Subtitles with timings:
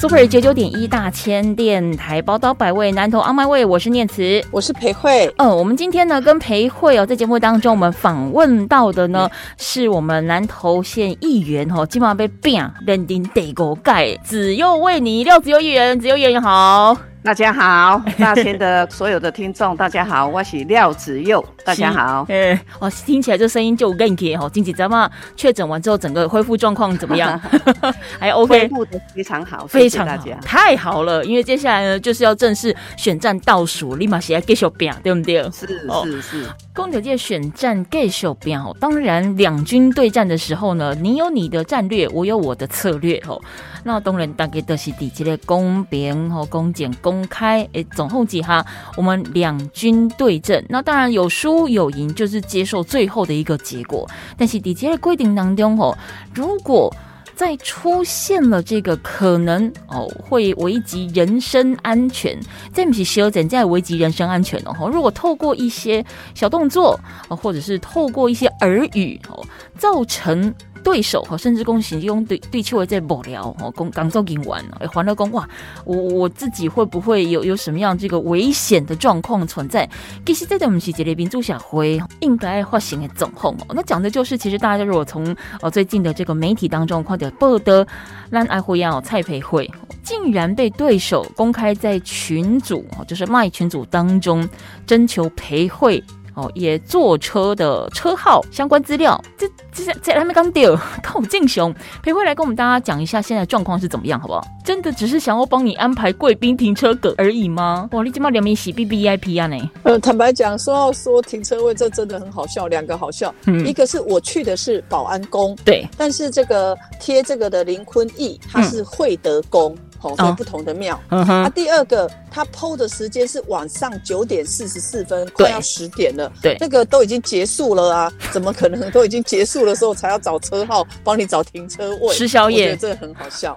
[0.00, 5.30] Super 九九点一大千电台宝岛百味南投阿麦味，我是念慈，我是裴慧。
[5.36, 16.96] 嗯，我们今天呢跟裴慧哦，在节目当中我们访问到的呢，是我们南投县议员哦，基本上被变认定得狗盖，子佑为你廖子佑议员，子佑议员好。
[17.22, 22.24] 大家好， 大千的所有的听众，大家好，我是廖子佑，大家好。
[22.30, 24.48] 哎，哇，听起来这声音就更甜哦。
[24.50, 27.38] 经济咱们确诊完之后，整个恢复状况怎么样？
[28.18, 31.22] 还 OK，恢复的非常好，非常好，太好了。
[31.22, 35.42] 因为接下来呢，就是要正式选战倒数，立马写在 get 表，对不对？
[35.52, 36.46] 是是是。
[36.72, 43.38] 公牛界选战 get 表，当然两军对战的时候呢，你有你的战略，我有我的策略哦。
[43.82, 48.64] 那当然，大概都是底级的公平和公检公公开诶，总后几哈，
[48.96, 54.08] 我们两军对阵，那当然有输有赢，就是接受最后的一个结果。
[54.38, 55.98] 但是底下的规定当中哦，
[56.32, 56.94] 如果
[57.34, 62.38] 再出现了这个可能哦，会危及人身安全，
[62.72, 64.88] 这不是修整在危及人身安全哦。
[64.88, 66.96] 如果透过一些小动作
[67.28, 69.44] 或者是透过一些耳语哦，
[69.76, 70.54] 造成。
[70.82, 75.48] 对手哈，甚至恭喜用对对球在无聊哦，公刚做赢完还了公哇，
[75.84, 79.88] 我我自己会不会有有什么样这个危险的状况存在？
[80.24, 87.86] 其实这我们是杰列宾朱小辉应该发行的总控哦，那讲的就是其实大家如果从呃最近的这个媒体当中看到报道，
[88.30, 89.70] 让爱辉要蔡培慧
[90.02, 94.48] 竟然被对手公开在群组哦，就是卖群组当中
[94.86, 96.02] 征求培慧。
[96.40, 104.42] 哦，也坐车的车号相关资料，这这这还没刚丢，靠敬雄裴慧来跟我们大家讲一下现在状况是怎么样，好不好？
[104.64, 107.88] 真的只是想要帮你安排贵宾停车格而已吗？
[107.92, 109.56] 哇，你今嘛两名洗 B B I P 啊呢？
[109.82, 113.34] 呃，坦白讲，说要说停车位，这真的很好笑，两个好笑，
[113.66, 119.76] 一个是我去的是保安宫，对，但是这个贴这个的林坤义他是惠德宫。
[120.02, 121.00] 哦，在不同的庙。
[121.08, 126.32] 啊，第二个，他剖的时间是晚上九点四十四分，快要十点了。
[126.40, 132.14] 对，那个都已经结束了啊， 怎么可能都已经结束的时候才要找车号帮你找停车位？
[132.14, 133.56] 吃宵夜，我觉得这个很好笑。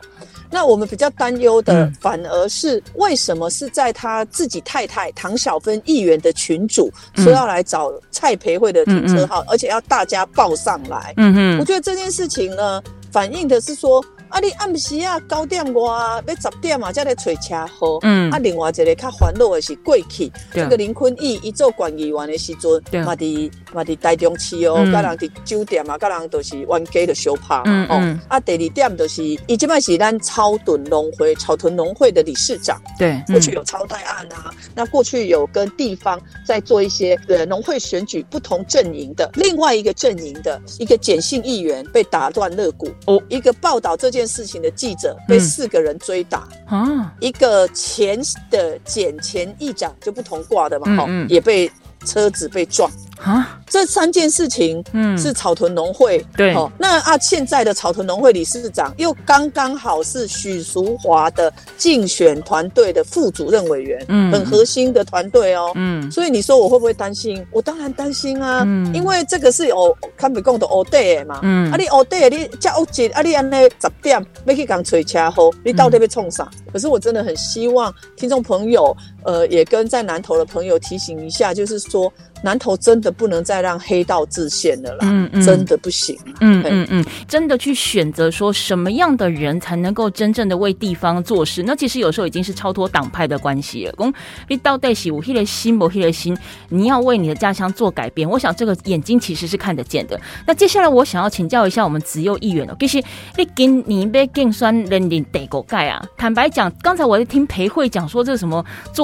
[0.52, 11.14] 那我们比较担忧的，反而是为什么是在他自己太太唐小芬议员的群主说要来找蔡培慧的停车号，而且要大家报上来。
[11.18, 14.04] 嗯哼，我觉得这件事情呢，反映的是说。
[14.34, 14.40] 啊！
[14.40, 18.00] 你暗时啊，九点外要十点啊，才来找车号。
[18.02, 18.32] 嗯。
[18.32, 27.88] 啊，另外一个较烦恼的是过去，这个林坤义伊做管理员的时阵，嘛伫嘛伫台中市哦，甲人伫酒店嘛，甲人都是冤家的相拍嘛。
[27.90, 28.20] 哦。
[28.28, 32.82] 啊，第二点就是，伊即摆是咱超屯农会、草屯农会的理事长。
[32.98, 33.22] 对。
[33.28, 42.90] 过去有超贷案啊，那过去有跟地方在做一些呃农会选举不同阵营的，另外一个阵营的一个简姓议员被打断肋骨。
[43.06, 43.22] 哦。
[43.30, 44.24] 一个报道这件。
[44.34, 48.20] 事情的记者被四个人追打啊，一个前
[48.50, 51.70] 的检前议长就不同挂的嘛，哈，也被
[52.06, 52.90] 车子被撞。
[53.24, 67.46] 啊，这三件事情，嗯，是草屯农会对，那啊，现在的草屯农会理事长又刚刚好是许淑华的竞选团队的副主任委员，嗯，很核心的团队哦，嗯，所以你说我会不会担心？
[67.52, 76.50] 我当然担心啊，嗯，因为这个是有堪比讲的 all day 嘛，嗯，啊你 all day 你加乌节，啊你安尼十点要去讲吹车后，你到底要冲啥？
[76.74, 78.96] 可是我真的很希望听众朋友，
[79.26, 82.12] 呃，也跟在南投的朋友提醒一下，就是说。
[82.46, 93.94] 南投真的不能再让黑道自现了啦，嗯嗯，真的不行，嗯嗯嗯，真的去选择说什么样的人才能够真正的为地方做事，那其实有时候已经是超脱党派的关系了。
[93.94, 94.14] 公
[94.50, 96.38] 你到底是有黑的心不黑的心，
[96.68, 100.20] 你要为你的家乡做改变，我想这个眼睛其实是看得见的。
[100.46, 103.02] 那接下来我想要请教一下我们自由议员哦，其实
[103.38, 106.06] 你今你被更酸人领得狗盖啊？
[106.18, 108.62] 坦白讲，刚才我在听裴慧讲说这什么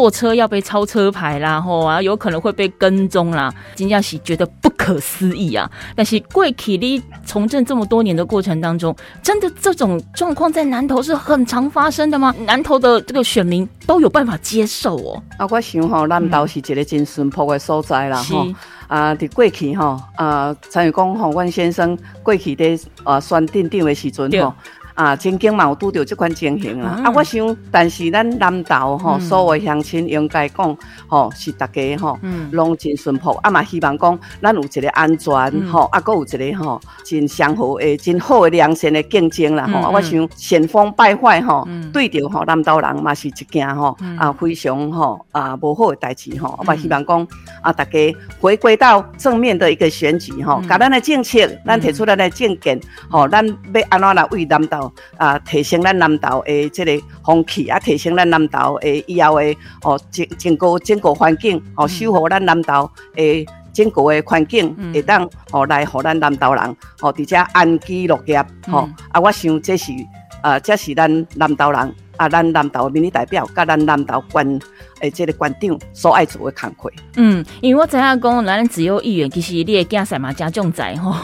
[0.09, 3.29] 坐车要被超车牌啦，吼啊，有可能会被跟踪。
[3.29, 5.69] 啦，金嘉喜觉得不可思议啊！
[5.95, 12.33] 但是贵体力从政这么多年的过程当中，真的这种状况在南投是很常发生的吗？
[12.39, 15.21] 南投的这个选民都有办法接受哦。
[15.38, 18.47] 啊，我想吼，南投是一个真淳朴的所在啦，吼
[18.88, 24.51] 啊，伫过去吼啊，参与讲吼，阮先生过去的啊选定定的时阵吼。
[24.99, 26.99] 啊，曾经嘛有拄着即款情形啦。
[27.05, 32.19] 啊，我想，但是咱南投吼，所有乡亲应该讲吼，是大家吼，
[32.51, 33.31] 拢真顺服。
[33.41, 35.33] 啊嘛，希望讲咱有一个安全
[35.71, 39.79] 吼，啊，搁有一个吼，真相互诶，真好诶良性诶竞争啦吼。
[39.79, 46.55] 啊，我想旋风败坏吼，对着吼南投人嘛是一件吼啊非常吼啊无好诶代志吼。
[46.57, 47.25] 我嘛希望讲
[47.61, 52.77] 啊，大家回归到正面的一个选举吼，甲咱诶政策，咱提出咱诶政见
[53.09, 56.91] 吼，咱要安怎来为南投啊提升咱南投的即个
[57.24, 66.63] 风气啊，提升咱南投的以后的哦整整个整个环境哦，守护咱南投的整个的环境，会当哦来互咱南投人
[67.01, 69.91] 哦伫遮安居乐业吼啊，我想这是
[70.41, 71.95] 啊，这是咱南投人。
[72.19, 74.60] 啊，咱南投民意代表，甲咱南投县
[75.00, 76.92] 诶，这个县长所爱做的工作。
[77.16, 81.16] 嗯，因为我知影讲，咱自由议员其实你的竞赛嘛加重在吼。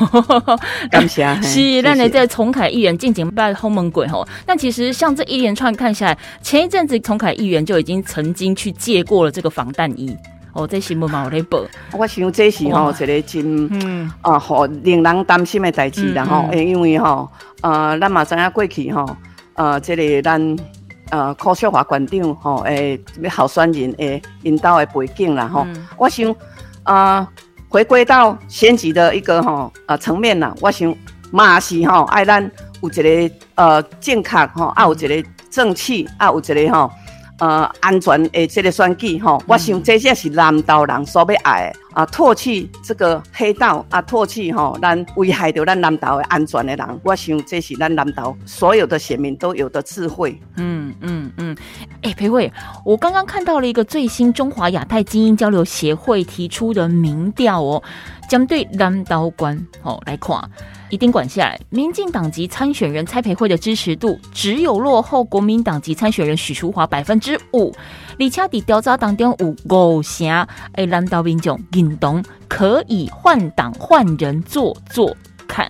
[0.89, 1.27] 感谢。
[1.43, 4.25] 是，咱来在重凯议员进行拜后门鬼吼。
[4.45, 10.15] 但其实像这一连串看下来，前一阵子重凯议员就已经曾经去借过了这个防弹衣。
[10.53, 11.61] 哦，这新闻嘛有咧报。
[11.91, 16.47] 我想这是吼一个真嗯啊，好令人担心的代志啦吼。
[16.53, 19.05] 诶，因为吼呃，咱嘛知影过去吼
[19.55, 20.57] 呃，这个咱。
[21.09, 22.99] 呃，柯秀华馆长吼，诶，
[23.29, 25.65] 候选人诶，引导的背景啦吼，
[25.97, 26.35] 我想
[26.83, 27.27] 啊，
[27.69, 30.93] 回归到选举的一个吼呃层面啦，我想
[31.31, 32.41] 嘛是吼爱咱
[32.81, 36.91] 有一个呃正确吼，啊有一个正气，啊有一个吼。
[37.37, 50.37] 呃，安全诶，这个选举吼，我想这些是南岛人所要爱的啊，唾弃这个黑道啊，唾弃吼，咱危害到咱南岛的安全的人，我想这是咱南岛所有的选民都有的智慧。
[50.57, 51.55] 嗯嗯嗯，
[52.01, 52.51] 哎，裴慧，
[52.83, 57.81] 我刚刚看到了一个最新中华亚太精英交流协会提出的民调哦，
[58.29, 60.37] 将对南岛关哦来看。
[60.91, 67.73] 一定管下来，民进党籍参选人蔡培慧的支持度只有落后国民党籍参选人许淑华百分之五。
[68.19, 70.27] 而且在调查当中有五成，
[70.73, 75.15] 诶，蓝道民众认同可以换党换人做做
[75.47, 75.69] 看？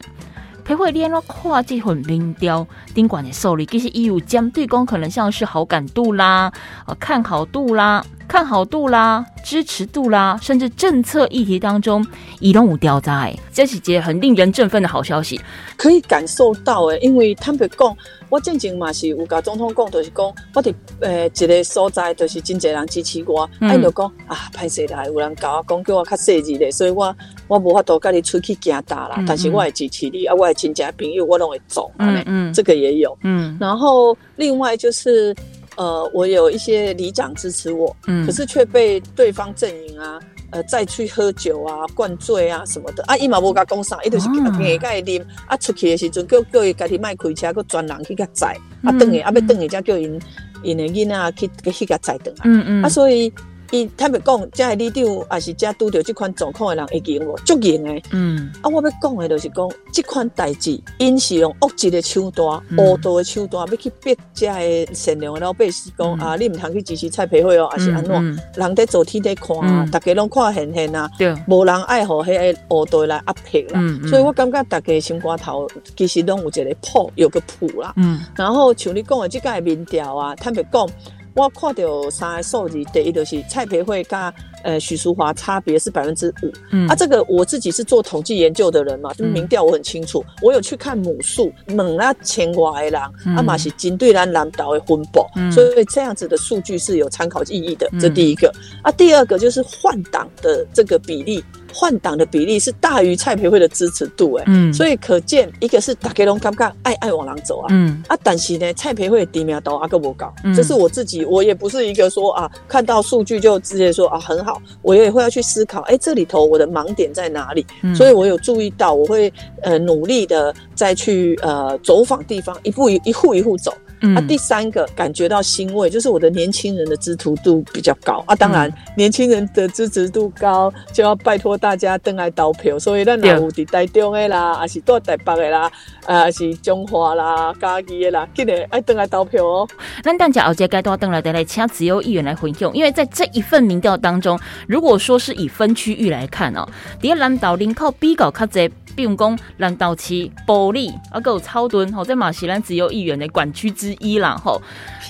[0.63, 2.65] 裴慧莲咯，看这份民调，
[2.95, 6.51] 顶管的受理，其实伊有针对讲可能像是好感度啦、
[6.87, 8.03] 呃看好度啦。
[8.27, 12.05] 看好度啦，支持度啦，甚至政策议题当中，
[12.39, 15.39] 移动无掉在，这是件很令人振奋的好消息。
[15.77, 17.95] 可以感受到诶，因为坦白讲，
[18.29, 27.15] 我进前嘛是有甲总统讲，就是讲我伫诶一个所在，就是真侪人支持我，哎就讲啊，歹势啦，有人甲我讲叫我较细致咧，所以我
[27.47, 35.35] 我无法度甲你出去行大啦，但是我会支持你啊，我的亲戚朋友我拢会做，嗯嗯，这个也有，嗯，然后另外就是。
[35.75, 40.19] 呃，我有一些里长支持我，嗯，可是却被对方阵营啊，
[40.51, 43.03] 呃，再去喝酒啊、灌醉啊什么的。
[43.03, 50.19] 啊，伊嘛无甲讲啥，伊就是硬甲伊啉，啊，出去的时阵叫叫伊家己卖开车，佮专人去甲载，啊，等下啊要等下才叫因
[50.63, 53.31] 因的囡仔去去甲载转啊，嗯嗯，啊，所以。
[53.75, 58.01] 伊坦白讲，遮个里长也是遮拄着即款状况的人会赢无，足赢的。
[58.11, 68.13] 嗯，啊，我要讲的就是讲，即款代志，因是用恶质的手段、恶毒的手段，要去逼遮个善良的老百姓讲啊，你毋通去支持蔡培慧哦，还是安怎？
[68.55, 71.09] 人伫做天地看啊，大家拢看现现啊，
[71.47, 73.81] 无人爱互迄个恶毒来压迫啦。
[74.07, 77.93] 所以我感觉大家心肝头其实拢有一个谱，有个谱啦。
[77.97, 80.89] 嗯，然后像你讲的即个民调啊，坦白讲。
[81.35, 84.33] 我看到三个数字，第一就是蔡培慧加
[84.65, 86.51] 呃许淑华差别是百分之五。
[86.71, 90.25] 嗯，啊，这个我自己是做统计研究的人嘛，就民调我很清楚。
[90.41, 92.99] 我有去看母数，猛啊千外人，
[93.37, 97.89] 啊嘛是针对咱南岛的分布，所以这样子的数据是有参考意义的。
[98.01, 98.51] 这第一个。
[98.81, 101.43] 啊，第二个就是换党的这个比例。
[101.77, 117.65] 换党的比例是大于蔡培慧的支持度，哎，嗯，所以可见一个是大家拢刚刚爱爱往狼走啊，嗯，啊，但是呢，蔡培慧的低苗都阿个不高，这是我自己，我也不是一个说啊，看到数据就直接说啊很好，我也会要去思考，哎，这里头我的盲点在哪里？
[117.95, 119.31] 所以我有注意到，我会
[119.61, 123.73] 呃努力的再去呃走访地方，一步一一户一户走。
[124.13, 128.35] 啊，第三个感觉到欣慰，就是我的年轻人的支持度比较高啊。
[128.35, 132.77] 当然，年轻人的支持度高，就要拜托大家登来投票。
[132.77, 135.71] 所以，咱有伫台中的啦，还是在台北的啦，
[136.05, 139.67] 啊，是中华啦、嘉义的啦，记得爱登来投票哦。
[140.03, 142.71] 咱大家后节该多登来登来，请自由议员来回应。
[142.73, 146.67] 因为在这一份民调当中，如果说是以分区域来看哦，
[146.99, 148.69] 第一南岛林靠比较较侪。
[148.95, 154.61] 比如讲兰道奇、玻璃，啊，有超敦，吼，在马西兰自由议员的管区之一啦，吼。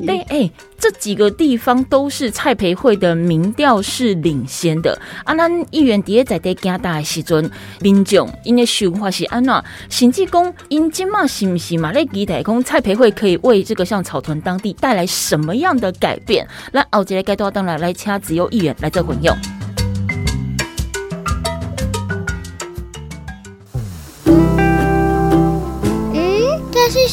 [0.05, 4.99] 对，哎，这几个地方都是蔡培慧的民调是领先的。
[5.23, 7.49] 啊，咱议员第一在在加大的时阵，
[7.79, 9.63] 民众因为想法是安怎？
[9.89, 11.91] 甚至讲因今嘛是不是嘛？
[11.91, 16.45] 咧期待讲蔡培慧可以为这个像草屯当地带来什么样的改变？
[16.71, 19.35] 那后节该多当然来掐自由议员来做混用。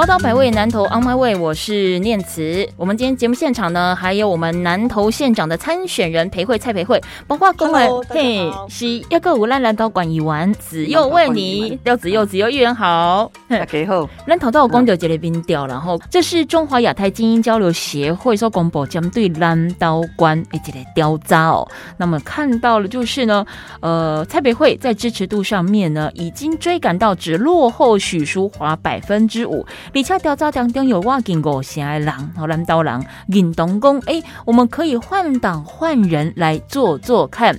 [0.00, 2.66] 宝岛百味南投 On My Way，我是念慈。
[2.78, 14.08] 我们今天节目现场呢，还有我们南投县长的参选人裴慧蔡裴慧，包括公文嘿，是一个无赖南岛管议员子佑为你，廖子佑子佑议员好，大家好。
[14.24, 21.68] 南投到公交节的宾调，然后这是中华亚太精英交流协会所公布针对南岛关一起的调查哦。
[21.98, 23.44] 那么看到了就是呢，
[23.80, 29.66] 呃，蔡培慧在支持度上面呢，已经追赶到只落后许淑华百分之五。
[29.92, 37.58] 而且调查当中有我见过些人，好蓝刀人认同讲，哎，我们可以换党换人来做做看。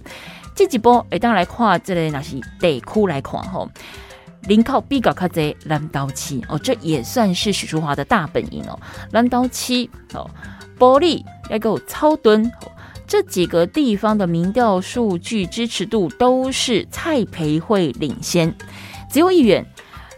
[0.55, 3.69] 这几波一旦来看，这类那是地区来看吼，
[4.43, 8.79] 临靠比较卡在蓝刀七哦，这也算是许淑华的大本营哦。
[9.11, 10.29] 蓝刀七哦，
[10.79, 12.49] 玻璃那个超敦
[13.07, 18.55] 这几个地方的民调数据支持度都是蔡培慧领先，
[19.09, 19.65] 只有一远。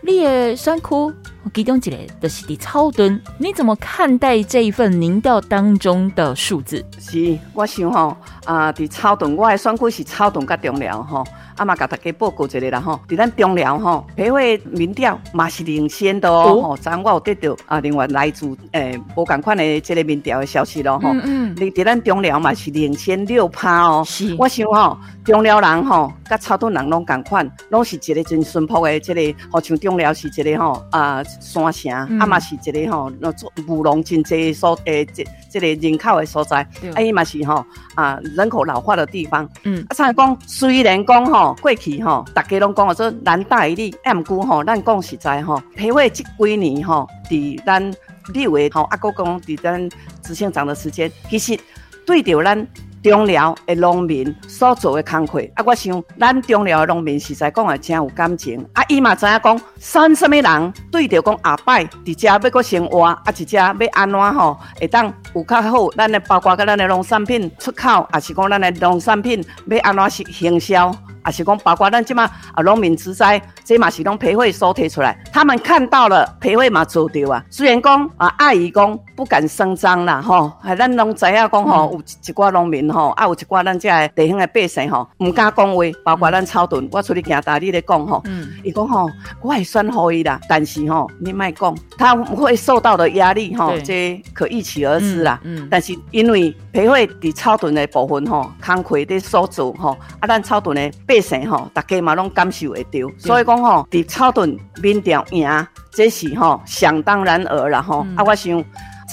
[0.01, 1.13] 列山窟，
[1.53, 6.83] 其中一个就是的超敦，你怎么看待这一份民调当中的数字？
[6.99, 11.23] 是，我想吼，啊，伫超敦，我的选区是草敦甲中寮吼。
[11.55, 16.59] 啊嘛，甲大家报告一下啦吼，伫咱中寮吼，培会民调嘛是领先的哦。
[16.59, 21.09] 吼，昨我有得到啊，另外来自诶无共款的这个民调的消息咯吼。
[21.13, 21.55] 嗯嗯。
[21.55, 24.03] 你伫咱中寮嘛是领先六趴哦。
[24.03, 24.35] 是。
[24.39, 36.57] 我想吼，中寮人吼，甲草屯人拢共款，拢是一个真淳朴的这个，好像中寮是一个吼啊山城，啊嘛是一个吼那做务农真济所诶这这个人口的所在。
[36.95, 37.65] 啊伊嘛是吼
[37.95, 39.49] 啊人口老化的地方。
[39.63, 39.85] 嗯。
[39.89, 41.55] 啊，像讲虽然讲吼。
[41.61, 47.93] 过去吼，大家拢讲说南大一哩，毋过吼，咱讲实在吼，培会这几年吼，伫咱
[48.33, 49.89] 立委吼，阿哥讲伫咱
[50.21, 51.57] 执行长的时间，其实
[52.05, 52.67] 对着咱
[53.03, 70.95] 中寮的农民所做的工课，啊，我想咱中寮的农民实在讲也真有感情，啊，伊嘛知影讲，选什么人对着讲下摆伫遮要搁生活，啊，伫遮要安怎吼，会当有较好，咱的包括甲咱的农产品出口，也是讲咱的农产品要安怎行销。
[71.25, 77.43] 也是讲，包括咱即马啊，农民之灾，这嘛是拢培会所提出来，他们看到了培会嘛做到啊。
[77.49, 89.09] 虽然讲啊，阿姨讲不敢声张啦，吼，啊咱拢知影讲吼，有一寡农民吼，啊有一寡咱这地方的百姓吼，唔敢讲话，包括咱草屯，我出去行大你咧讲吼，嗯，伊讲吼，
[89.41, 95.39] 我会算好伊啦，但是吼，你莫讲，他会受到的压力吼，这可一起而知啦。
[95.43, 100.91] 嗯，但是因为培会伫草屯的部分吼，工课的所做吼，啊，咱草屯的。
[101.13, 108.05] 百姓吼，大家嘛拢感受会到，所以讲吼，伫草屯民调赢，这是吼想当然尔啦吼。
[108.15, 108.63] 啊，我想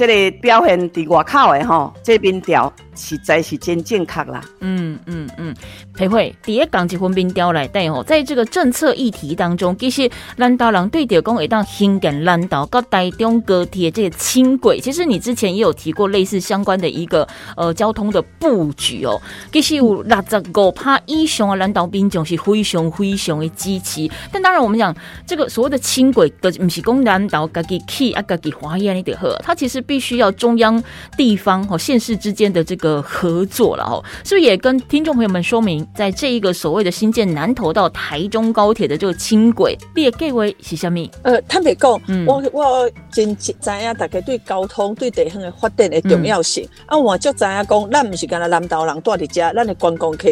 [0.01, 2.73] 这个表现伫外口的吼，这民调。
[2.97, 4.43] 实在是真正确啦。
[4.61, 5.55] 嗯嗯嗯，
[5.95, 17.27] 裴慧第一讲结婚民调来带吼，在这个政策议题当中，其实兰岛人对着讲会当新建兰岛到台中高铁这个轻轨，其实你之前也有提过类似相关的一个
[17.57, 19.19] 呃交通的布局哦。
[19.51, 24.95] 其实有六十五趴以上的兰岛民众是非常非常的支持，但当然我们讲
[25.27, 30.81] 这个所谓的轻轨的不是讲兰岛自己起啊，自己华严一点好，它其实必须要中央
[31.17, 33.01] 地方和县市之间的这个。
[33.03, 41.11] 合作了哦，是不是也跟听众朋友们说明，在这一个所谓的新建南投到台中高铁的这个轻轨，列计为是虾米？
[41.23, 41.91] 呃，坦白讲，
[42.27, 46.69] 我我真知影大家对交通对地方的发展的重要性。
[46.87, 50.29] 啊，我就知影讲，咱不是干那南岛人住伫遮，咱的观光客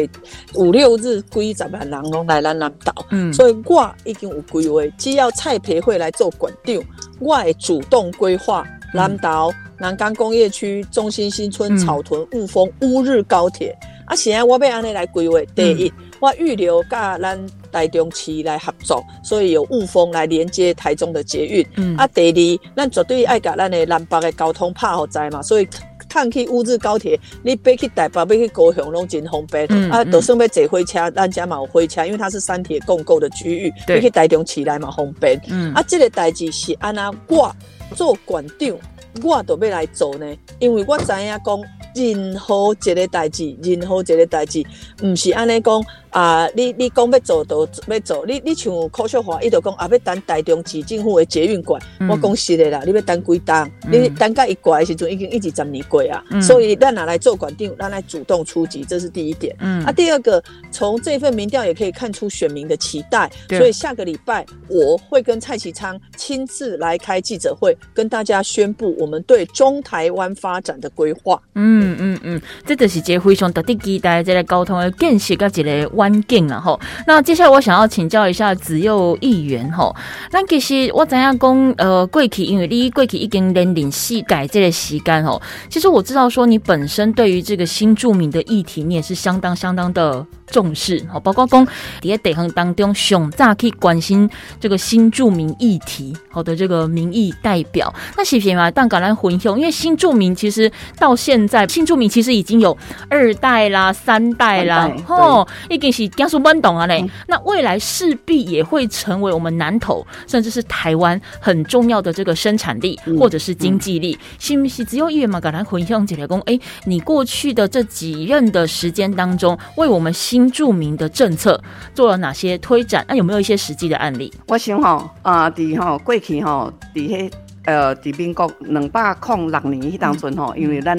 [0.55, 6.81] 五六日几十万人拢来咱南岛，嗯，所以我已经有规划，只要蔡培会来做馆长，
[7.19, 9.51] 我会主动规划南岛。
[9.81, 15.39] 南港工业区、中心新村、草屯、雾峰、乌日高铁，啊，现在我要安尼来规划。
[15.55, 17.39] 第一，我预留甲咱
[17.71, 21.65] 台中市来合作，所以有雾峰来连接台中的捷运。
[21.77, 25.67] 嗯，啊，第二，咱绝对爱甲咱的南北的交通拍好在嘛，所以
[26.09, 29.65] 看去乌日高铁，你别去台北、别去高雄拢真方便。
[29.89, 35.39] 啊，就算要坐火车，咱家嘛有火车，因为它是三铁共构的区域，你去台中起来嘛方便。
[35.73, 37.55] 啊，这个代志是安那我
[37.95, 38.77] 做馆长，
[39.23, 40.25] 我都要来做呢，
[40.59, 41.61] 因为我知影讲。
[41.95, 44.63] 任何一个代志，任何一个代志，
[45.01, 46.47] 毋是安尼讲啊！
[46.55, 53.69] 你你讲要做都要做，你你像柯秀华，伊就讲啊，要等台中市政府的捷运过，我讲实的啦，你要等几档？
[53.91, 56.23] 你等甲一过的时阵，已经一直十年过啊。
[56.39, 59.55] 所以咱拿来做管定，咱来主动出击，这是第一点。
[59.59, 63.29] 嗯，啊，第二个，从这份民调也可以看出选民的期待。
[63.49, 71.41] 所以下个礼拜我会跟蔡启昌亲自来开记者会，跟大家宣布我们对中台湾发展的规划。
[71.55, 71.79] 嗯。
[72.01, 76.79] 嗯嗯，这就是一个非常特别期待这个沟通的建设跟一个环境了吼。
[77.07, 79.95] 那接下来我想要请教一下子佑议员吼，
[80.31, 90.25] 那其实我怎样讲呃，贵体因为你贵体已经年龄细改这个时间吼，其实我知道说你本身对于这个新著名的议题，你也是相当相当的。
[90.51, 91.65] 重视好，包括讲
[92.01, 94.29] 在地方当中，上早去关心
[94.59, 98.69] 这个新住民议题，好的这个民意代表，那是不是嘛？
[98.71, 102.77] 但讲来混淆，因为新住民其实到现在，新住民其实已经有
[103.09, 107.03] 二代啦、三代啦，吼，已经是加速搬懂啊嘞。
[107.27, 114.17] 那未来势必也会成为我们南投，甚至是台湾很重要的这个生产力或者是经济力。
[114.37, 115.39] 是不是只有议员嘛？
[115.39, 121.61] 感来混淆起来讲，哎，你过去的这几任的时间当中，为我们新新著名的政策
[121.93, 123.03] 做了哪些推展？
[123.09, 124.33] 那有没有一些实际的案例？
[124.47, 127.29] 我想吼啊，伫吼过去吼，伫迄
[127.65, 130.97] 呃，伫民国两百零六年迄当阵吼，因为咱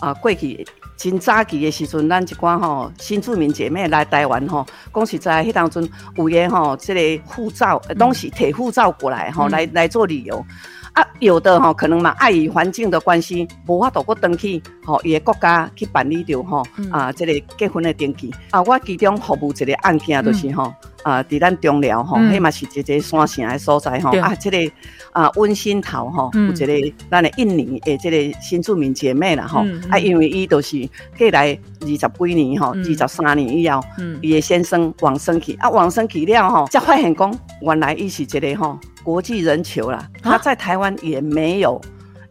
[0.00, 0.66] 啊过去
[0.96, 10.44] 真早期的时阵，咱一寡吼新住民姐妹来台湾吼，讲实在迄当阵有诶吼，即个护照拢是摕护照过来吼，来来做旅游。
[10.92, 18.32] 啊，有的吼，可能嘛，碍于环境的关系，无法度过登去吼，伊个国家去办理着吼啊，这个结婚的登记。
[18.50, 24.72] 啊，我其中服务一个案件就是吼啊，伫咱中寮吼，迄嘛是一个山城的所在吼啊，这个
[25.12, 26.52] 啊温馨桃吼，有一
[26.90, 30.78] 个咱的印尼的这个新住民姐妹啦吼啊，因为伊都是
[31.18, 33.82] 过来二十几年吼，二十三年以后，
[34.20, 38.78] 伊的先生往生去啊，往生去了吼，才发现讲原来伊是一个吼。
[39.02, 41.80] 国际人球啦，他在台湾也没有，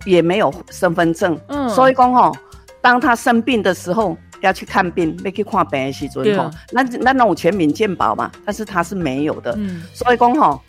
[0.06, 1.36] 也没有身份证，
[1.68, 2.32] 所以讲吼，
[2.80, 9.58] 当他生病的时候要去看病，要去看病的时阵吼，那那那种全民健保嘛，但是他是没有的，
[9.94, 10.62] 所以讲吼。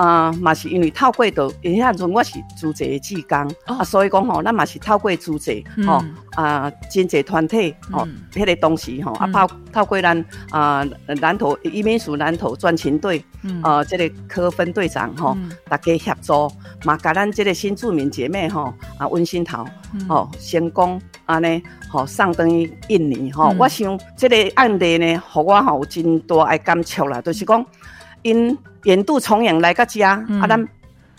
[0.00, 3.36] 啊，嘛是因为透过到，因为阵我是租者技工，
[3.66, 5.52] 啊，所以讲吼，咱嘛是透过租者，
[5.86, 6.02] 吼
[6.36, 10.82] 啊，经济团体，吼，迄个东西吼，啊，透透过咱啊，
[11.20, 13.22] 南投移民署南投专勤队，
[13.60, 15.36] 啊，这个科分队长吼，
[15.68, 16.50] 大家协助，
[16.82, 19.66] 嘛，甲咱这个新住民姐妹吼，啊，温馨桃，
[20.08, 22.48] 吼，成功安尼，吼，上登
[22.88, 27.62] 印尼，吼，我想这个案例呢，互我吼有真大爱感触啦，就是讲。
[28.22, 30.68] 因远渡重洋来个家，啊，咱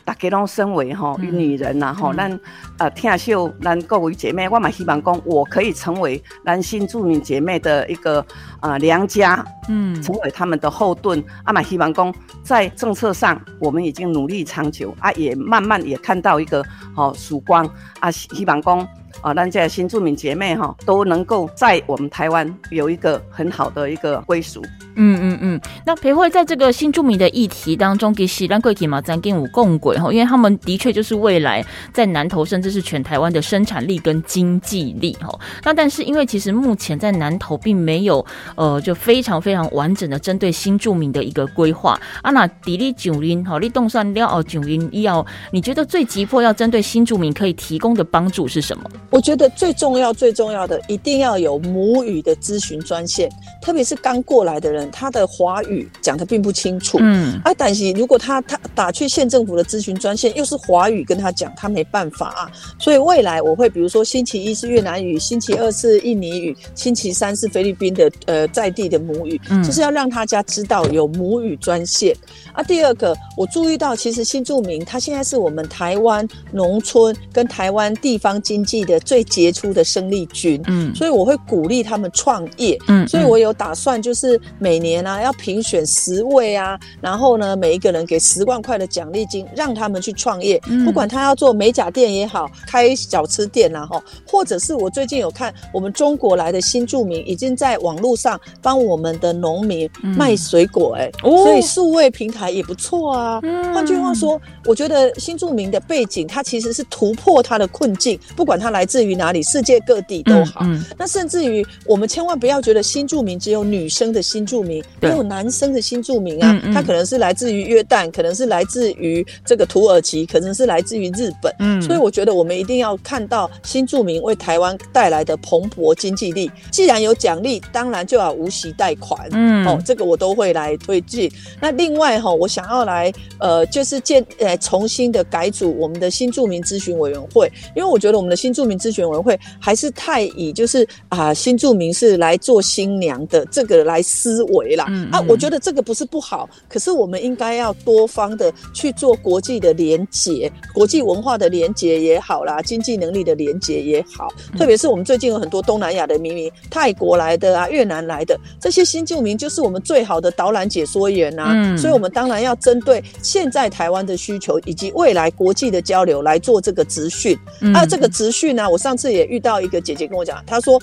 [0.03, 2.39] 大家拢身为吼女人呐，吼，咱
[2.79, 8.25] 呃听秀咱各位姐妹，我嘛希望讲，我可以成为男性著名姐妹的一个
[8.61, 11.23] 呃良家，嗯，成为他们的后盾。
[11.43, 16.63] 阿玛希望公，在政策上，我们已经努力长久，啊，也慢慢也看到一个
[16.95, 17.69] 好曙光，
[17.99, 18.87] 啊，希望公。
[19.19, 24.63] 啊，让这些新住民姐妹哈都能够在我们台湾有一个很好的一个归属。
[24.95, 25.61] 嗯嗯嗯。
[25.85, 35.29] 那培慧在这个新住民的议题当中，给西兰贵体嘛，咱跟五共轨哈，因为他们的确就是未来在南投甚至是全台湾的生产力跟经济力哈。
[35.63, 42.31] 那但是因为其实目前在南投并没有呃就非常非常完整的针对新住民的一个规划啊。
[42.31, 48.83] 那迪丽九零好，你动算了哦九零要你觉得最急迫要针对新住民可以提供的帮助是什么？
[49.09, 53.29] 我觉得最重要、最重要的，一定要有母语的咨询专线，
[53.61, 56.97] 特别是刚过来的人，他的华语讲的并不清楚。
[57.01, 62.51] 嗯，啊，但是如果他他打去县政府的咨询专线，又是华语跟他讲，他没办法啊。
[62.79, 72.15] 所以未来我会，比如说星期一是越南语，星期二是印尼语，星期三是菲律宾的呃在地的母语，就是要让大家知道有母语专线。
[72.53, 78.99] 啊，第二个我注意到，其实新住民他现在是我们台湾农村跟台湾地方经济的。
[79.01, 98.30] 最杰出的生力军，嗯，所以我会鼓励他们创业，嗯，所以我有打算，就是每年啊要评选十位啊，然后呢每一个人给十万块的奖励金，让他们去创业，不管他要做美甲店也好，开小吃店啊，哈，或者是我最近有看我们中国来的新住民已经在网络上
[98.61, 103.41] 帮我们的农民卖水果，哎，所以数位平台也不错啊。
[103.73, 108.85] 换句话说，我觉得新住民的背景它其实是突破他的困境，不管他来。
[108.91, 110.65] 自于哪里，世界各地都好。
[110.97, 116.61] 那甚至于我们千万不要觉得新住民只有女生的新住民，也有男生的新住民啊。
[116.73, 121.55] 他可能是来自于约旦，可能是来自于这个土耳其，可能是来自于日本。
[121.59, 126.51] 嗯，所以我觉得我们一定要看到新住民为台湾带来的蓬勃经济力。
[126.69, 129.27] 既然有奖励，当然就要无息贷款。
[129.31, 131.31] 嗯，哦，这个我都会来推进。
[131.59, 144.85] 那另外哈，我想要来呃，就是建呃重新的改组我们的新住民咨询委员会，因为我觉得我们的新住民咨询委员会还是太以就是啊新住民是来做新娘的这个来思维啦。
[145.11, 161.51] 啊，我觉得这个不是不好，可是我们应该要多方的去做国际的连结，国际文化的连结也好啦，经济能力的连结也好，特别是我们最近有很多东南亚的移民，泰国来的啊，越南来的这些新住民，就是我们最好的导览解说员呐。
[161.55, 167.35] 嗯，所以我们当然要针对现在台湾的需求以及未来国际的交流来做这个资讯。
[167.73, 170.79] 啊，这个资讯呢，我上次也遇到一个姐姐跟我讲，她说。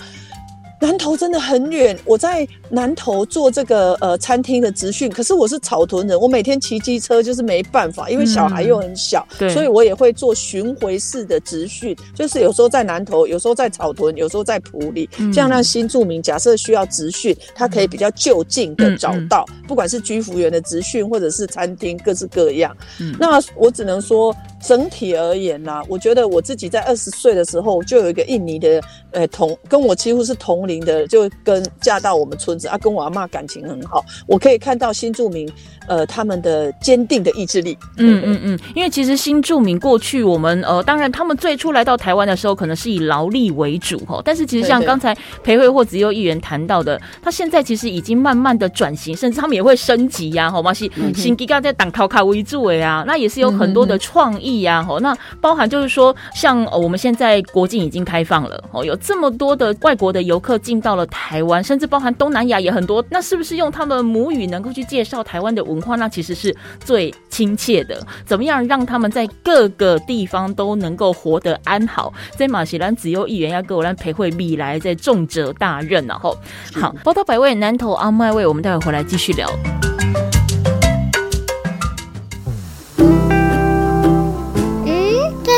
[0.81, 22.75] 南投真的很远，我在南投做这个呃餐厅的职训，可是我是草屯人，我每天骑机车就是没办法，因为小孩又很小，所以我也会做巡回式的职训，就是有时候在南投，有时候在草屯，有时候在埔里，这样让新住民假设需要职训，他可以比较就近的找到，不管是居服员的职训或者是餐厅，各式各样。
[23.19, 24.33] 那我只能说。
[24.61, 34.03] 整体而言呢，我觉得我自己在二十岁的时候就有一个印尼的，呃，同跟我几乎是同龄的，就跟嫁到我们村子啊，跟我阿妈感情很好。
[34.27, 35.49] 我可以看到新住民，
[35.87, 37.77] 呃，他们的坚定的意志力。
[37.97, 50.73] 嗯嗯嗯，因为其实新住民过去我们呃，当然他们最初来到台湾的时候，可能是以劳力为主哈，但是其实像刚才裴慧或子优议员谈到的，他现在其实已经慢慢的转型，甚至他们也会升级呀，好吗？
[50.73, 54.48] 是新吉嘎在党考卡为主的啊，那也是有很多的创意。
[54.49, 65.95] 意呀，吼，那包含就是说，像我们现在国境已经开放了，哦，有这么多的外国的游客进到了台湾，甚至包含东南亚也很多，那是不是用他们母语能够去介绍台湾的文化？
[65.95, 68.01] 那其实是最亲切的。
[68.25, 72.11] 怎么样让他们在各个地方都能够活得安好？
[72.35, 76.35] 在马西兰只有议员要给我来陪会米来，在重责大任，然后
[76.73, 79.49] 好，报道百位南投阿麦位，我们待会回来继续聊。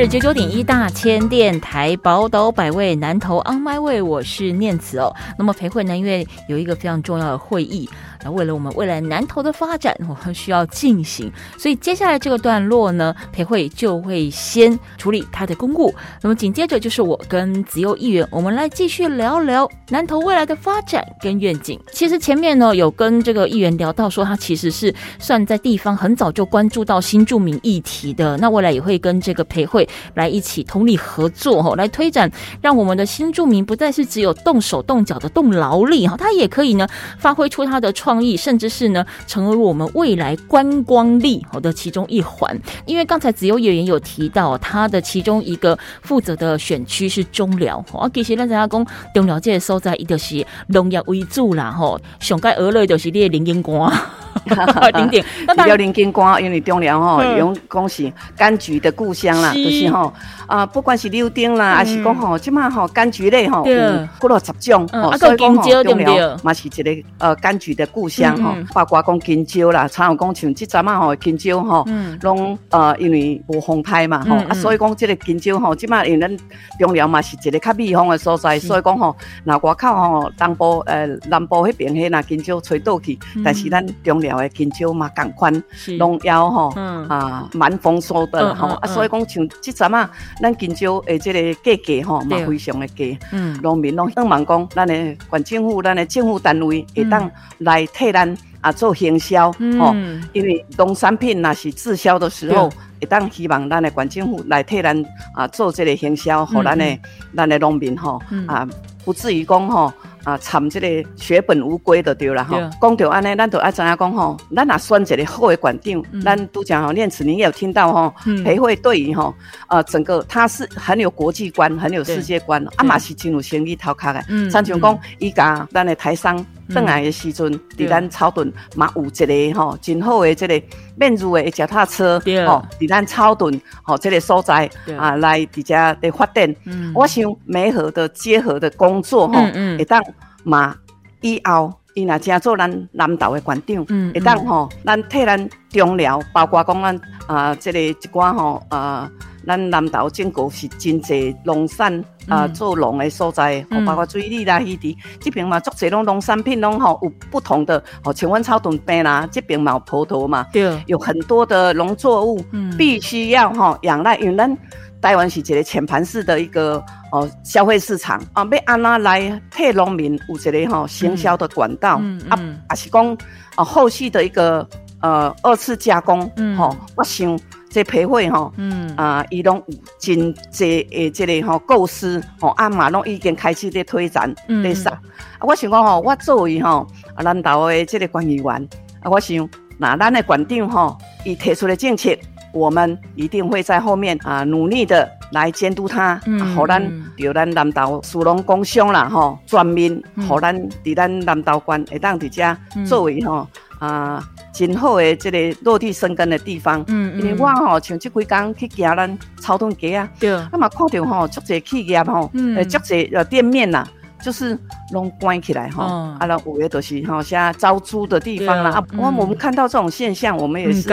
[0.00, 5.12] 是九九点一大千电台宝岛百位南投 On My Way，我是念慈哦。
[5.36, 7.90] 那么裴慧呢，因为有一个非常重要的会议。
[8.22, 15.94] 那为了我们未来南投的发展，我们需要进行，所以接下来这个段落呢，裴慧就会先处理他的公务。
[16.20, 21.78] 那么紧接着就是我跟子佑议员，我们来继续聊聊南投未来的发展跟愿景。
[21.92, 28.36] 其实前面呢有跟这个议员聊到说，他其实是算在地方很早就关注到新住民议题的。
[28.38, 32.28] 那未来也会跟这个裴慧来一起通力合作哈，来推展，
[32.60, 38.07] 让我们的新住民不再是只有动手动脚的动劳力哈，他也可以呢发挥出他的创。
[38.08, 42.58] 创意，甚至是呢，成为我们未来观光力好的其中一环。
[42.86, 47.84] 因为刚才子悠演员有提到，他的其中一个负责的选区是中寮。
[47.92, 53.92] 啊，其实咱在讲中寮这个所在，伊就是农业为主啦，吼，上盖鹅类就是你的林荫官。
[54.94, 60.12] 零点， 比较林荫官，因为中寮吼，用讲是柑橘的故乡啦，就是吼
[60.46, 64.86] 啊，不管是柳丁啦，还是讲吼，即码吼柑橘类吼，有过了十种，
[65.18, 71.84] 所以讲吼中寮嘛是一个呃柑橘的故乡吼，包括讲金蕉啦，参有讲像即阵啊吼金蕉吼，
[72.22, 76.36] 拢呃因为无风台嘛吼，啊所以讲即个金蕉吼，即码因咱
[76.78, 85.52] 中寮嘛是一个较密封的所在，所以讲吼，那外口吼东部呃南部迄边迄那金蕉吹倒去，但是咱中寮的金蕉嘛共款，
[85.98, 86.70] 拢要吼
[87.08, 90.08] 啊蛮丰收的吼，啊所以讲像即阵啊，
[90.40, 93.18] 咱金蕉的即个价格吼嘛非常的低，
[93.60, 97.87] 农民拢希望讲咱的县政府、咱的政府单位会当来。
[97.92, 99.94] 替咱啊做行销吼，
[100.32, 102.68] 因为农产品那是滞销的时候，
[103.00, 106.98] 会当希望咱的县政府来替咱啊做这个行销，和咱的
[107.36, 108.66] 咱的农民吼啊，
[109.04, 109.92] 不至于讲吼
[110.24, 112.58] 啊惨这个血本无归的对了吼。
[112.80, 119.34] 讲到安尼，咱都爱知影讲吼，咱若选一个好的馆长，咱都讲吼，念慈你也有听到吼，培会对于吼
[119.68, 126.44] 呃整个他是很有国际观，很有世界观，啊嘛是真有生意头壳的，像像讲伊甲咱的台商。
[126.68, 130.62] 转来的时阵，伫咱草屯嘛有一个吼真好的这个
[130.96, 136.54] 免入的脚踏车，吼，伫咱草屯吼这个所在啊来伫遮的发展。
[136.94, 139.34] 我想美好的结合的工作吼，
[139.76, 140.02] 会当
[140.44, 140.74] 嘛
[141.20, 141.72] 以后。
[141.94, 149.10] 伊若正做咱南投的馆长，会当吼，咱替咱中寮，包括讲咱啊，这个一寡吼啊，
[149.48, 162.44] 咱南投整个是真济农产啊，做农的所在，包括水利啦、鱼池，这边嘛，足济拢农产品拢吼有不同的，吼请问草屯边啦，这边嘛有葡萄嘛，对，有很多的农作物，
[162.76, 164.56] 必须要吼养赖，因为咱
[165.00, 166.84] 台湾是一个浅盘式的一个。
[167.10, 173.16] 哦，消费市场啊，要安那来替农民有一个吼行销的管道啊，也是讲
[173.54, 174.68] 啊后续的一个
[175.00, 177.34] 呃二次加工，吼，我想
[177.70, 178.52] 这培会吼，
[178.96, 184.92] 啊，伊拢有真济诶，这个吼构思，吼啊嘛拢已经开始在推展在上。
[184.92, 185.00] 啊，
[185.42, 188.68] 我想讲吼，我作为吼啊南投的这个管理员，
[189.02, 192.10] 啊，我想那咱的馆长吼，伊提出的政策，
[192.52, 195.08] 我们一定会在后面啊努力的。
[195.32, 196.18] 来监督他，
[196.56, 196.82] 好咱
[197.18, 203.46] 着咱南投属农工商啦吼，全面好咱伫咱南投关会当伫遮作为吼
[203.78, 206.84] 啊真好诶，即个落地生根的地方。
[206.88, 210.08] 因为我吼像即几工去行咱草屯街啊，
[210.52, 213.86] 啊嘛看到吼足侪企业吼，诶足侪呃店面呐，
[214.20, 214.58] 就是
[214.92, 215.82] 拢关起来吼，
[216.18, 218.70] 啊那有诶都是吼像招租的地方啦。
[218.70, 220.88] 啊，我我们看到这种现象，我们也是。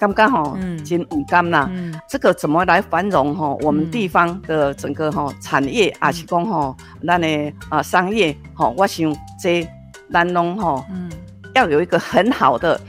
[0.00, 1.68] 刚刚吼，真唔甘啦。
[2.08, 3.52] 这个怎么来繁荣哈？
[3.62, 6.72] 我们地方的整个哈产业，也是讲哈，
[7.04, 9.68] 咱的啊商业哈，我想这
[10.06, 10.86] 南农哈，
[11.58, 12.80] 要有一个很好的，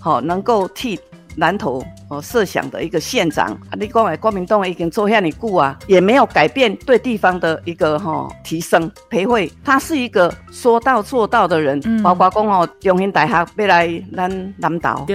[0.00, 1.00] 好能够替
[1.34, 3.46] 南投哦设想的一个县长。
[3.70, 9.50] 啊，你讲诶，国民党已经做下你顾啊，也没有改变对地方的一个哈提升培会。
[9.64, 15.06] 他是一个说到做到的人，包括讲哦，中兴大学要来咱南岛。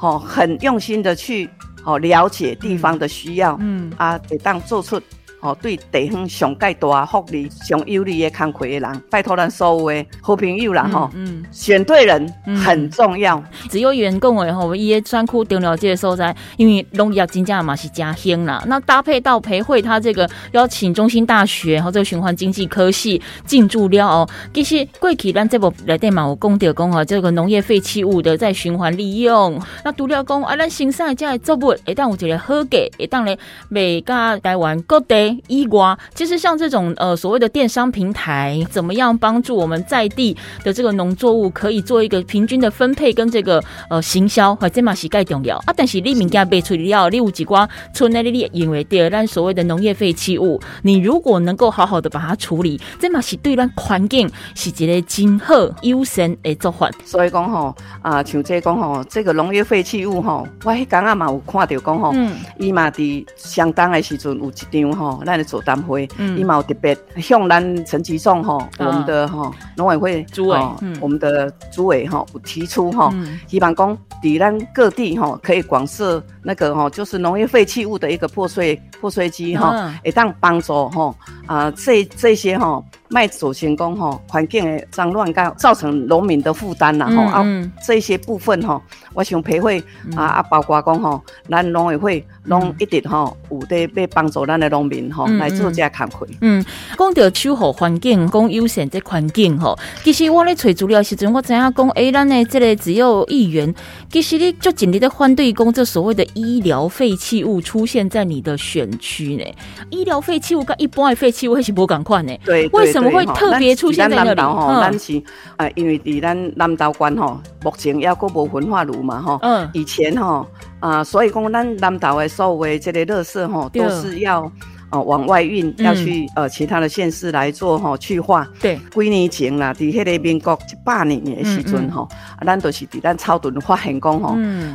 [0.00, 1.48] 哦，很用心的去
[1.84, 5.00] 哦了解地方的需要，嗯啊，得当做出。
[5.40, 12.28] 哦，对地方上介大福利、上有利的康亏的人，拜托咱所有的好朋友啦，吼，嗯选对人
[12.64, 13.40] 很重要。
[13.70, 18.60] 只有员工诶，吼，伊个专库中了解所在，因为农业真正嘛是加兴啦。
[18.66, 24.28] 那搭配到培会，他这个邀请中心大学和这个循环经济科系进驻了哦。
[24.52, 29.60] 其实过去咱这部来电嘛，有讲到讲吼，这个农业废弃物的再循环利用。
[29.84, 35.27] 那除了讲啊，咱新生这的作物，会当有一个好价，会当咧卖甲台湾各地。
[35.46, 45.74] 伊瓜，其实像这种呃所谓的电商平台，怎么样帮助我们在地的这个农作物可以做一个平均的分配跟这个呃行销，或这嘛是盖重要啊。
[45.76, 56.90] 但是你物件卖出了，你有几瓜村内里因为第二咱所谓的农业废弃物，你如果能够好好的把它处理，这嘛是对咱环境是一个真好优先的做法。
[57.04, 62.14] 所以讲吼啊，像这讲吼，这个农业废弃物吼，我迄刚啊嘛有看到讲吼，
[62.58, 65.17] 伊嘛伫相当的时阵有一张吼。
[65.24, 70.58] 咱的座谈会，伊嘛有特别向咱陈其仲吼，我们的吼农委会主委，
[71.00, 73.12] 我们的主委吼提出吼，
[73.46, 81.14] 希望讲伫咱各地吼可以广设那个吼，就是农业废弃物的一个破碎破碎机哈，会当帮助吼
[81.46, 82.84] 啊这这些吼。
[83.08, 87.44] 卖走行工吼，环境的脏乱干，造成农民的负担啦吼啊，
[87.86, 88.80] 这些部分吼，
[89.14, 89.82] 我想培会
[90.14, 96.28] 啊啊，包括讲吼，咱农委会拢一直吼有在要帮助咱的农民吼来做这工作。
[96.40, 96.64] 嗯，
[96.98, 103.74] 讲到守护环境，讲优先这环境吼，其实我咧找资料时阵，我知影讲，诶，咱的这个只有议员，
[104.10, 109.44] 其实你就尽力在反对讲这所谓的医疗废弃物出现在你的选区呢？
[109.90, 112.36] 医疗废弃物跟一般的废弃物还是不赶快呢？
[112.44, 114.16] 对，为什怎么会特别出现在？
[114.34, 115.22] 咱是
[115.56, 119.38] 啊，因为伫咱南岛关吼，目前也佫无焚化炉嘛吼。
[119.42, 119.68] 嗯。
[119.72, 120.46] 以前吼
[120.80, 124.50] 啊，所以讲咱南投的所有的这个垃圾吼，都是要。
[124.90, 128.48] 哦，往外运要去呃其他的县市来做哈去化。
[128.60, 134.30] 对，几年前啦，伫迄个民国一百年的时阵吼，啊，咱都是伫咱草屯发现讲吼，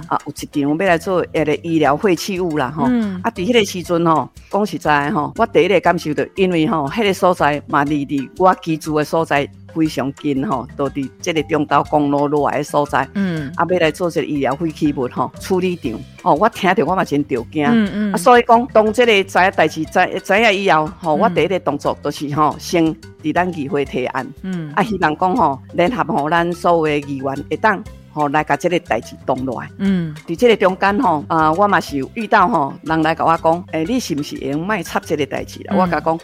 [0.07, 2.83] 啊，有一场要来做一个医疗废弃物啦吼，
[3.23, 9.49] 啊，伫迄个时阵吼，讲实在吼，我第一个感受到，因为吼，迄个所在嘛离离我居住的所在。
[9.75, 15.93] 非常近吼，都伫这个中岛公路落来的所在，嗯，啊，要来做这个医疗废弃物吼处理场，
[16.23, 22.83] 哦，我听到我嘛真着惊，嗯嗯，啊，所以讲当这个知影代志知知影以后，吼，我第一个动作就是吼，先
[23.21, 35.75] 伫咱议会提案，嗯，啊，希望讲吼，联合吼咱所有的议员会当吼来甲这个代志动落来，嗯，伫这个中间吼，啊，我嘛是有遇到吼，人来甲我讲，诶，你是毋是会用卖插这个代志啦？
[35.77, 36.17] 我甲讲。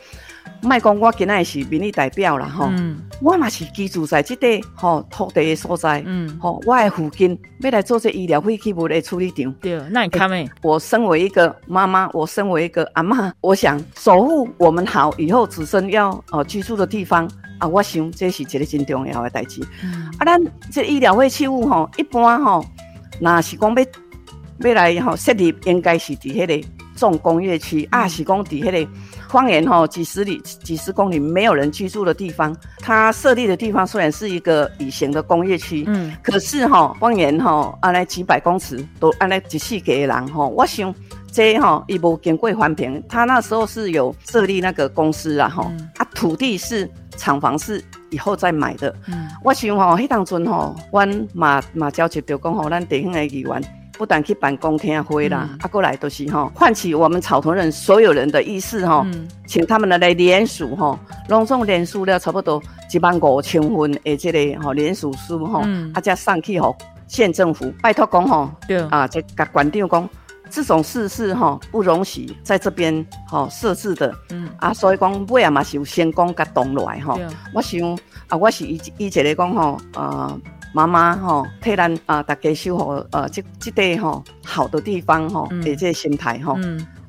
[0.62, 2.69] 卖讲我今仔是民意代表啦吼，
[3.22, 9.52] 我嘛是居住在这块吼土地的所在，嗯，吼，我的附近要来做这医疗废弃物的处理场。
[9.62, 10.50] 对，那你看没？
[10.62, 19.62] 我身为一个妈妈，我身为一个阿妈，我想守护我们好以后子孙要呃居住的地方啊，我想这是一个真重要的代志。
[20.17, 20.41] 啊，咱
[20.72, 22.65] 这医疗废弃物吼，一般吼，
[23.22, 23.86] 那是讲要
[24.69, 28.91] 要来吼设立，应该是伫迄个重工业区啊，是讲伫迄个。
[29.30, 40.94] 方圆哈几十里、几十公里没有人居住的地方，它设立的地方虽然是一个以前的工业区，嗯，可是哈方圆哈按来几百公尺都按来几细给人哈，我想
[41.32, 53.63] 这哈一波经过环评，他那时候是有设立那个公司啊哈，啊土地是厂房是以后再买的，嗯，我想哈迄当阵哈，阮马马交接着讲吼，咱地方的议员。
[54.00, 59.06] 不但去办公听会啦，啊，过来都是哈，唤起我们草屯人所有人的意识哈，
[59.46, 65.62] 请他们来来联署哈，隆重联署了差不多一万五千份的这个哈联署书哈，
[65.94, 66.74] 啊，再上去吼
[67.08, 68.80] 县政府拜托讲吼，对。
[68.88, 70.10] 啊，这甲馆长讲，
[70.50, 74.48] 这种事是哈不容许在这边哈设置的，嗯。
[74.60, 77.20] 啊，所以讲尾啊嘛是有先讲甲动落来哈，
[77.54, 80.40] 我想啊，我是以以前来讲吼，呃。
[80.73, 86.58] 妈妈吼，替咱啊，大家守护呃，这这块吼好的地方吼，诶，这心态吼。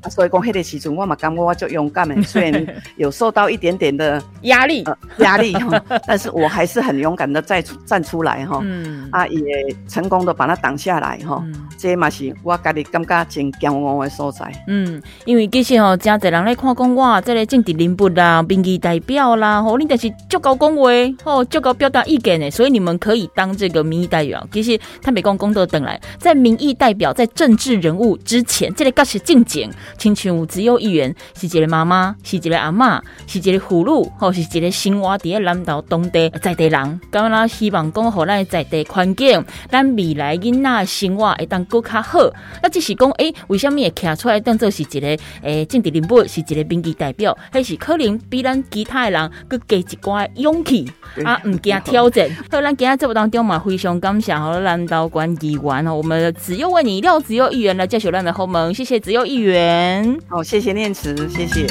[0.03, 4.85] 啊，所以讲迄个时阵，我嘛感觉我就勇敢的，虽然 有受到一点点的压力，
[5.19, 9.43] 压力哈，但是我还是很勇敢的再站出来哈，嗯，啊，也
[9.89, 11.45] 成功的把它挡下来哈，
[11.79, 14.51] 这嘛是我家己感觉真骄傲的所在。
[14.67, 20.91] 嗯，因为其实吼，真侪人咧看讲我这个政治人物啦、民意代表啦，吼，你就是足够讲话，
[21.25, 24.47] 吼，足够表达意见的，所以你们可以当这个民意代表。
[24.51, 29.69] 其实他没讲功德等来，在民意代表在政治人物之前，这个该是进前。
[30.01, 37.01] 亲像只有议员，是一个妈妈，是一个阿嬷，是一个妇女，吼是一个生活伫南投当地在地人。
[37.13, 42.19] 咁啦，希望讲互咱在地环境，咱未来囡仔生活会当更较好。
[42.63, 50.91] 那只是讲，诶，为什么会站出来当做是一个诶政治人物，是一个民意代表，迄是可能比咱其他的人更加一寡勇气
[51.27, 52.27] 啊，毋惊挑战。
[52.51, 59.90] 好，咱今日节目当中嘛，非常感谢好南岛关议员哦，我们只有为你廖子佑议员来接受咱的后门，谢谢子佑议员。
[60.29, 61.67] 好，谢谢念慈，谢谢。